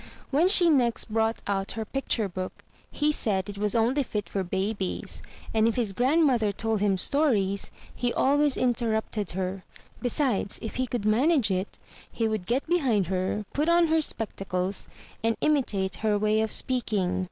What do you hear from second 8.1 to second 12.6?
always interrupted her; besides, if he could manage it, he would